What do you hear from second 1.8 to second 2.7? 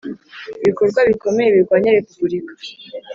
Repubulika